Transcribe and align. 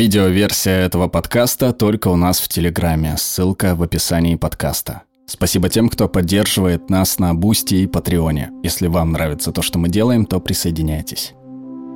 Видеоверсия 0.00 0.86
этого 0.86 1.08
подкаста 1.08 1.74
только 1.74 2.08
у 2.08 2.16
нас 2.16 2.40
в 2.40 2.48
Телеграме. 2.48 3.16
Ссылка 3.18 3.74
в 3.74 3.82
описании 3.82 4.34
подкаста. 4.34 5.02
Спасибо 5.26 5.68
тем, 5.68 5.90
кто 5.90 6.08
поддерживает 6.08 6.88
нас 6.88 7.18
на 7.18 7.34
Бусти 7.34 7.74
и 7.74 7.86
Патреоне. 7.86 8.50
Если 8.62 8.86
вам 8.86 9.12
нравится 9.12 9.52
то, 9.52 9.60
что 9.60 9.78
мы 9.78 9.90
делаем, 9.90 10.24
то 10.24 10.40
присоединяйтесь. 10.40 11.34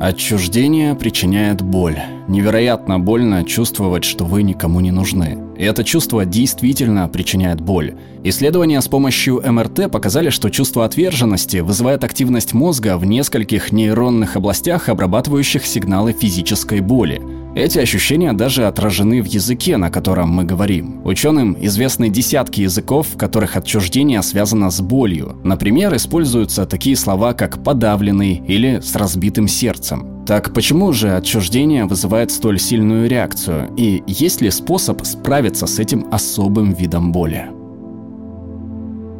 Отчуждение 0.00 0.94
причиняет 0.94 1.60
боль. 1.60 1.98
Невероятно 2.26 2.98
больно 2.98 3.44
чувствовать, 3.44 4.04
что 4.04 4.24
вы 4.24 4.44
никому 4.44 4.80
не 4.80 4.92
нужны. 4.92 5.38
И 5.58 5.64
это 5.64 5.84
чувство 5.84 6.24
действительно 6.24 7.06
причиняет 7.06 7.60
боль. 7.60 7.96
Исследования 8.24 8.80
с 8.80 8.88
помощью 8.88 9.42
МРТ 9.44 9.90
показали, 9.92 10.30
что 10.30 10.48
чувство 10.48 10.86
отверженности 10.86 11.58
вызывает 11.58 12.02
активность 12.02 12.54
мозга 12.54 12.96
в 12.96 13.04
нескольких 13.04 13.72
нейронных 13.72 14.36
областях, 14.36 14.88
обрабатывающих 14.88 15.66
сигналы 15.66 16.14
физической 16.14 16.80
боли. 16.80 17.20
Эти 17.54 17.80
ощущения 17.80 18.32
даже 18.32 18.66
отражены 18.66 19.20
в 19.22 19.26
языке, 19.26 19.76
на 19.76 19.90
котором 19.90 20.28
мы 20.30 20.44
говорим. 20.44 21.04
Ученым 21.04 21.56
известны 21.60 22.08
десятки 22.08 22.60
языков, 22.60 23.08
в 23.12 23.16
которых 23.16 23.56
отчуждение 23.56 24.22
связано 24.22 24.70
с 24.70 24.80
болью. 24.80 25.36
Например, 25.42 25.94
используются 25.96 26.64
такие 26.64 26.94
слова, 26.94 27.32
как 27.32 27.64
«подавленный» 27.64 28.40
или 28.46 28.78
«с 28.80 28.94
разбитым 28.94 29.48
сердцем». 29.48 30.24
Так 30.26 30.54
почему 30.54 30.92
же 30.92 31.16
отчуждение 31.16 31.86
вызывает 31.86 32.30
столь 32.30 32.60
сильную 32.60 33.08
реакцию? 33.08 33.70
И 33.76 34.04
есть 34.06 34.40
ли 34.40 34.50
способ 34.50 35.04
справиться 35.04 35.66
с 35.66 35.80
этим 35.80 36.06
особым 36.12 36.72
видом 36.72 37.10
боли? 37.10 37.46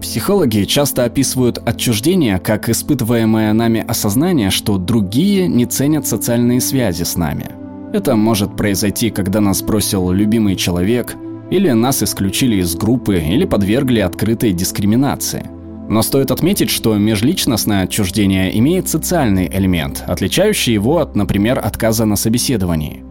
Психологи 0.00 0.64
часто 0.64 1.04
описывают 1.04 1.58
отчуждение 1.58 2.38
как 2.38 2.68
испытываемое 2.68 3.52
нами 3.52 3.84
осознание, 3.86 4.50
что 4.50 4.78
другие 4.78 5.48
не 5.48 5.66
ценят 5.66 6.06
социальные 6.06 6.60
связи 6.60 7.02
с 7.02 7.16
нами– 7.16 7.50
это 7.92 8.16
может 8.16 8.56
произойти, 8.56 9.10
когда 9.10 9.40
нас 9.40 9.62
бросил 9.62 10.10
любимый 10.10 10.56
человек, 10.56 11.14
или 11.50 11.70
нас 11.70 12.02
исключили 12.02 12.56
из 12.56 12.74
группы, 12.76 13.18
или 13.18 13.44
подвергли 13.44 14.00
открытой 14.00 14.52
дискриминации. 14.52 15.50
Но 15.88 16.02
стоит 16.02 16.30
отметить, 16.30 16.70
что 16.70 16.96
межличностное 16.96 17.82
отчуждение 17.82 18.56
имеет 18.58 18.88
социальный 18.88 19.50
элемент, 19.52 20.04
отличающий 20.06 20.72
его 20.72 20.98
от, 20.98 21.16
например, 21.16 21.58
отказа 21.58 22.04
на 22.04 22.14
собеседовании. 22.14 23.02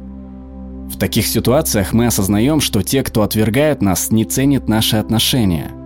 В 0.89 0.97
таких 0.97 1.27
ситуациях 1.27 1.91
мы 1.91 2.07
осознаем, 2.07 2.61
что 2.61 2.81
те, 2.81 3.03
кто 3.03 3.23
отвергает 3.23 3.81
нас, 3.81 4.11
не 4.11 4.23
ценят 4.23 4.69
наши 4.69 4.95
отношения– 4.95 5.71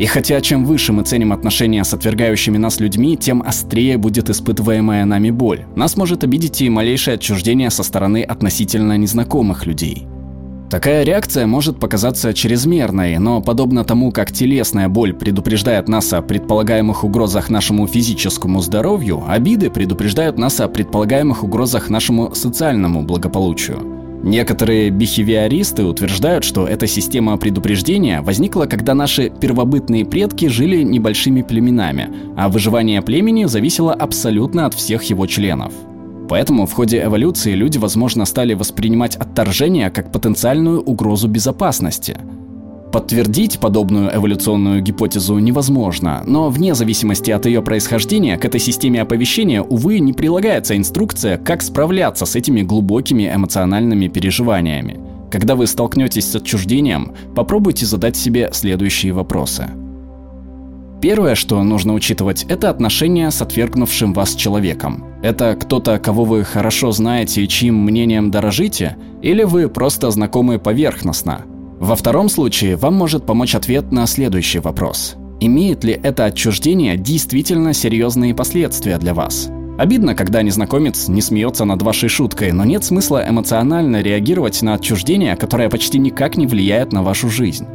и 0.00 0.06
хотя 0.06 0.40
чем 0.40 0.64
выше 0.64 0.94
мы 0.94 1.04
ценим 1.04 1.30
отношения 1.30 1.84
с 1.84 1.92
отвергающими 1.92 2.56
нас 2.56 2.80
людьми, 2.80 3.18
тем 3.18 3.42
острее 3.42 3.98
будет 3.98 4.30
испытываемая 4.30 5.04
нами 5.04 5.28
боль. 5.30 5.66
Нас 5.76 5.94
может 5.98 6.24
обидеть 6.24 6.62
и 6.62 6.70
малейшее 6.70 7.16
отчуждение 7.16 7.68
со 7.68 7.82
стороны 7.82 8.22
относительно 8.22 8.96
незнакомых 8.96 9.66
людей. 9.66 10.06
Такая 10.70 11.02
реакция 11.02 11.46
может 11.46 11.78
показаться 11.78 12.32
чрезмерной, 12.32 13.18
но 13.18 13.42
подобно 13.42 13.84
тому, 13.84 14.10
как 14.10 14.32
телесная 14.32 14.88
боль 14.88 15.12
предупреждает 15.12 15.86
нас 15.86 16.14
о 16.14 16.22
предполагаемых 16.22 17.04
угрозах 17.04 17.50
нашему 17.50 17.86
физическому 17.86 18.62
здоровью, 18.62 19.22
обиды 19.28 19.68
предупреждают 19.68 20.38
нас 20.38 20.60
о 20.60 20.68
предполагаемых 20.68 21.44
угрозах 21.44 21.90
нашему 21.90 22.34
социальному 22.34 23.02
благополучию. 23.02 23.99
Некоторые 24.22 24.90
бихевиористы 24.90 25.84
утверждают, 25.84 26.44
что 26.44 26.66
эта 26.66 26.86
система 26.86 27.38
предупреждения 27.38 28.20
возникла, 28.20 28.66
когда 28.66 28.94
наши 28.94 29.30
первобытные 29.30 30.04
предки 30.04 30.46
жили 30.46 30.82
небольшими 30.82 31.40
племенами, 31.40 32.10
а 32.36 32.50
выживание 32.50 33.00
племени 33.00 33.46
зависело 33.46 33.94
абсолютно 33.94 34.66
от 34.66 34.74
всех 34.74 35.04
его 35.04 35.26
членов. 35.26 35.72
Поэтому 36.28 36.66
в 36.66 36.72
ходе 36.72 37.02
эволюции 37.02 37.54
люди, 37.54 37.78
возможно, 37.78 38.24
стали 38.26 38.54
воспринимать 38.54 39.16
отторжение 39.16 39.90
как 39.90 40.12
потенциальную 40.12 40.80
угрозу 40.80 41.26
безопасности– 41.26 42.18
Подтвердить 42.92 43.60
подобную 43.60 44.14
эволюционную 44.14 44.82
гипотезу 44.82 45.38
невозможно, 45.38 46.24
но 46.26 46.50
вне 46.50 46.74
зависимости 46.74 47.30
от 47.30 47.46
ее 47.46 47.62
происхождения 47.62 48.36
к 48.36 48.44
этой 48.44 48.58
системе 48.58 49.02
оповещения, 49.02 49.62
увы, 49.62 50.00
не 50.00 50.12
прилагается 50.12 50.76
инструкция, 50.76 51.38
как 51.38 51.62
справляться 51.62 52.26
с 52.26 52.34
этими 52.34 52.62
глубокими 52.62 53.30
эмоциональными 53.32 54.08
переживаниями. 54.08 54.98
Когда 55.30 55.54
вы 55.54 55.68
столкнетесь 55.68 56.28
с 56.28 56.34
отчуждением, 56.34 57.12
попробуйте 57.36 57.86
задать 57.86 58.16
себе 58.16 58.50
следующие 58.52 59.12
вопросы. 59.12 59.68
Первое, 61.00 61.34
что 61.34 61.62
нужно 61.62 61.94
учитывать, 61.94 62.44
это 62.48 62.68
отношения 62.68 63.30
с 63.30 63.40
отвергнувшим 63.40 64.12
вас 64.12 64.34
человеком. 64.34 65.04
Это 65.22 65.54
кто-то, 65.54 65.98
кого 65.98 66.24
вы 66.24 66.44
хорошо 66.44 66.90
знаете 66.90 67.42
и 67.42 67.48
чьим 67.48 67.76
мнением 67.76 68.30
дорожите, 68.30 68.96
или 69.22 69.44
вы 69.44 69.68
просто 69.68 70.10
знакомы 70.10 70.58
поверхностно, 70.58 71.46
во 71.80 71.96
втором 71.96 72.28
случае 72.28 72.76
вам 72.76 72.94
может 72.94 73.24
помочь 73.24 73.54
ответ 73.54 73.90
на 73.90 74.06
следующий 74.06 74.58
вопрос. 74.58 75.16
Имеет 75.40 75.82
ли 75.82 75.98
это 76.00 76.26
отчуждение 76.26 76.98
действительно 76.98 77.72
серьезные 77.72 78.34
последствия 78.34 78.98
для 78.98 79.14
вас? 79.14 79.48
Обидно, 79.78 80.14
когда 80.14 80.42
незнакомец 80.42 81.08
не 81.08 81.22
смеется 81.22 81.64
над 81.64 81.80
вашей 81.80 82.10
шуткой, 82.10 82.52
но 82.52 82.64
нет 82.64 82.84
смысла 82.84 83.24
эмоционально 83.26 84.02
реагировать 84.02 84.60
на 84.60 84.74
отчуждение, 84.74 85.36
которое 85.36 85.70
почти 85.70 85.98
никак 85.98 86.36
не 86.36 86.46
влияет 86.46 86.92
на 86.92 87.02
вашу 87.02 87.30
жизнь. 87.30 87.66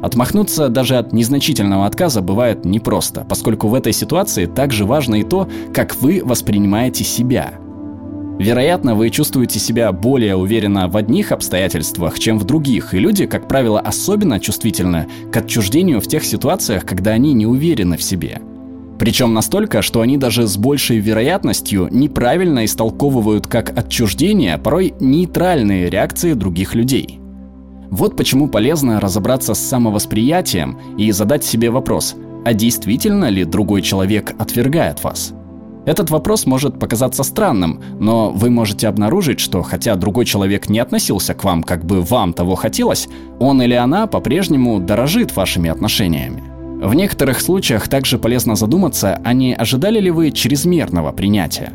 Отмахнуться 0.00 0.68
даже 0.68 0.96
от 0.96 1.12
незначительного 1.12 1.86
отказа 1.86 2.22
бывает 2.22 2.64
непросто, 2.64 3.26
поскольку 3.28 3.66
в 3.66 3.74
этой 3.74 3.92
ситуации 3.92 4.46
также 4.46 4.84
важно 4.84 5.16
и 5.16 5.24
то, 5.24 5.48
как 5.74 6.00
вы 6.00 6.22
воспринимаете 6.24 7.02
себя– 7.02 7.54
Вероятно, 8.40 8.94
вы 8.94 9.10
чувствуете 9.10 9.58
себя 9.58 9.92
более 9.92 10.34
уверенно 10.34 10.88
в 10.88 10.96
одних 10.96 11.30
обстоятельствах, 11.30 12.18
чем 12.18 12.38
в 12.38 12.44
других, 12.44 12.94
и 12.94 12.98
люди, 12.98 13.26
как 13.26 13.46
правило, 13.46 13.78
особенно 13.78 14.40
чувствительны 14.40 15.08
к 15.30 15.36
отчуждению 15.36 16.00
в 16.00 16.06
тех 16.06 16.24
ситуациях, 16.24 16.86
когда 16.86 17.10
они 17.10 17.34
не 17.34 17.44
уверены 17.44 17.98
в 17.98 18.02
себе. 18.02 18.40
Причем 18.98 19.34
настолько, 19.34 19.82
что 19.82 20.00
они 20.00 20.16
даже 20.16 20.46
с 20.46 20.56
большей 20.56 21.00
вероятностью 21.00 21.88
неправильно 21.90 22.64
истолковывают 22.64 23.46
как 23.46 23.78
отчуждение 23.78 24.56
порой 24.56 24.94
нейтральные 25.00 25.90
реакции 25.90 26.32
других 26.32 26.74
людей. 26.74 27.20
Вот 27.90 28.16
почему 28.16 28.48
полезно 28.48 29.00
разобраться 29.00 29.52
с 29.52 29.58
самовосприятием 29.58 30.78
и 30.96 31.12
задать 31.12 31.44
себе 31.44 31.68
вопрос, 31.68 32.16
а 32.46 32.54
действительно 32.54 33.28
ли 33.28 33.44
другой 33.44 33.82
человек 33.82 34.32
отвергает 34.38 35.04
вас? 35.04 35.34
Этот 35.86 36.10
вопрос 36.10 36.44
может 36.44 36.78
показаться 36.78 37.22
странным, 37.22 37.80
но 37.98 38.30
вы 38.30 38.50
можете 38.50 38.86
обнаружить, 38.86 39.40
что 39.40 39.62
хотя 39.62 39.96
другой 39.96 40.26
человек 40.26 40.68
не 40.68 40.78
относился 40.78 41.32
к 41.32 41.42
вам, 41.42 41.62
как 41.62 41.84
бы 41.84 42.02
вам 42.02 42.34
того 42.34 42.54
хотелось, 42.54 43.08
он 43.38 43.62
или 43.62 43.74
она 43.74 44.06
по-прежнему 44.06 44.78
дорожит 44.78 45.34
вашими 45.34 45.70
отношениями. 45.70 46.42
В 46.82 46.94
некоторых 46.94 47.40
случаях 47.40 47.88
также 47.88 48.18
полезно 48.18 48.56
задуматься, 48.56 49.20
а 49.24 49.32
не 49.32 49.54
ожидали 49.54 50.00
ли 50.00 50.10
вы 50.10 50.32
чрезмерного 50.32 51.12
принятия. 51.12 51.72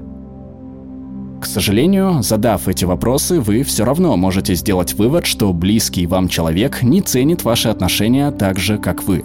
К 1.41 1.45
сожалению, 1.45 2.23
задав 2.23 2.67
эти 2.67 2.85
вопросы, 2.85 3.39
вы 3.39 3.63
все 3.63 3.85
равно 3.85 4.15
можете 4.17 4.55
сделать 4.55 4.93
вывод, 4.93 5.25
что 5.25 5.51
близкий 5.51 6.07
вам 6.07 6.27
человек 6.27 6.81
не 6.81 7.01
ценит 7.01 7.43
ваши 7.43 7.69
отношения 7.69 8.31
так 8.31 8.57
же, 8.57 8.77
как 8.77 9.03
вы. 9.03 9.23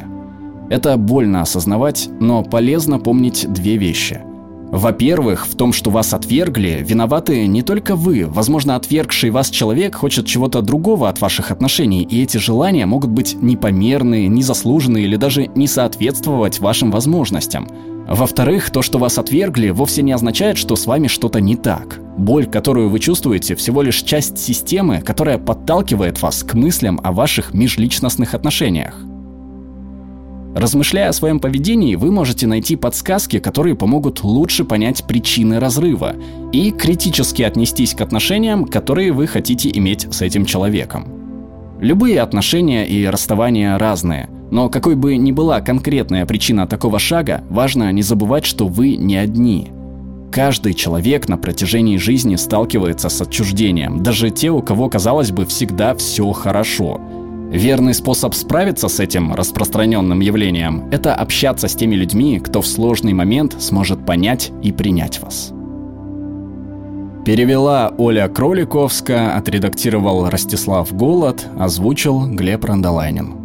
Это 0.68 0.96
больно 0.96 1.42
осознавать, 1.42 2.08
но 2.20 2.42
полезно 2.42 2.98
помнить 2.98 3.46
две 3.50 3.76
вещи– 3.76 4.22
во-первых, 4.70 5.48
в 5.48 5.56
том, 5.56 5.72
что 5.72 5.90
вас 5.90 6.14
отвергли, 6.14 6.84
виноваты 6.86 7.46
не 7.48 7.62
только 7.62 7.96
вы. 7.96 8.26
Возможно, 8.26 8.76
отвергший 8.76 9.30
вас 9.30 9.50
человек 9.50 9.96
хочет 9.96 10.26
чего-то 10.26 10.62
другого 10.62 11.08
от 11.08 11.20
ваших 11.20 11.50
отношений, 11.50 12.02
и 12.02 12.22
эти 12.22 12.36
желания 12.36 12.86
могут 12.86 13.10
быть 13.10 13.36
непомерные, 13.40 14.28
незаслуженные 14.28 15.04
или 15.04 15.16
даже 15.16 15.48
не 15.56 15.66
соответствовать 15.66 16.60
вашим 16.60 16.92
возможностям. 16.92 17.66
Во-вторых, 18.06 18.70
то, 18.70 18.80
что 18.82 18.98
вас 18.98 19.18
отвергли, 19.18 19.70
вовсе 19.70 20.02
не 20.02 20.12
означает, 20.12 20.56
что 20.56 20.76
с 20.76 20.86
вами 20.86 21.08
что-то 21.08 21.40
не 21.40 21.56
так. 21.56 22.00
Боль, 22.16 22.46
которую 22.46 22.90
вы 22.90 23.00
чувствуете, 23.00 23.56
всего 23.56 23.82
лишь 23.82 24.02
часть 24.02 24.38
системы, 24.38 25.00
которая 25.00 25.38
подталкивает 25.38 26.22
вас 26.22 26.44
к 26.44 26.54
мыслям 26.54 27.00
о 27.02 27.12
ваших 27.12 27.54
межличностных 27.54 28.34
отношениях. 28.34 29.09
Размышляя 30.54 31.10
о 31.10 31.12
своем 31.12 31.38
поведении, 31.38 31.94
вы 31.94 32.10
можете 32.10 32.46
найти 32.46 32.74
подсказки, 32.74 33.38
которые 33.38 33.76
помогут 33.76 34.24
лучше 34.24 34.64
понять 34.64 35.04
причины 35.04 35.60
разрыва 35.60 36.16
и 36.52 36.72
критически 36.72 37.42
отнестись 37.42 37.94
к 37.94 38.00
отношениям, 38.00 38.64
которые 38.64 39.12
вы 39.12 39.28
хотите 39.28 39.70
иметь 39.72 40.12
с 40.12 40.22
этим 40.22 40.44
человеком. 40.44 41.06
Любые 41.80 42.20
отношения 42.20 42.86
и 42.86 43.06
расставания 43.06 43.78
разные, 43.78 44.28
но 44.50 44.68
какой 44.68 44.96
бы 44.96 45.16
ни 45.16 45.30
была 45.30 45.60
конкретная 45.60 46.26
причина 46.26 46.66
такого 46.66 46.98
шага, 46.98 47.44
важно 47.48 47.90
не 47.92 48.02
забывать, 48.02 48.44
что 48.44 48.66
вы 48.66 48.96
не 48.96 49.16
одни. 49.16 49.70
Каждый 50.32 50.74
человек 50.74 51.28
на 51.28 51.38
протяжении 51.38 51.96
жизни 51.96 52.34
сталкивается 52.34 53.08
с 53.08 53.20
отчуждением, 53.20 54.02
даже 54.02 54.30
те, 54.30 54.50
у 54.50 54.62
кого, 54.62 54.88
казалось 54.88 55.30
бы, 55.30 55.46
всегда 55.46 55.94
все 55.94 56.32
хорошо– 56.32 57.00
Верный 57.50 57.94
способ 57.94 58.34
справиться 58.34 58.86
с 58.86 59.00
этим 59.00 59.34
распространенным 59.34 60.20
явлением– 60.20 60.88
это 60.92 61.16
общаться 61.16 61.66
с 61.66 61.74
теми 61.74 61.96
людьми, 61.96 62.38
кто 62.38 62.62
в 62.62 62.66
сложный 62.66 63.12
момент 63.12 63.56
сможет 63.60 64.06
понять 64.06 64.52
и 64.62 64.70
принять 64.70 65.20
вас. 65.20 65.52
Перевела 67.24 67.92
Оля 67.98 68.28
Кроликовска, 68.28 69.34
отредактировал 69.34 70.30
Ростислав 70.30 70.92
Голод, 70.94 71.44
озвучил 71.58 72.28
Глеб 72.28 72.64
Рандолайнин. 72.64 73.39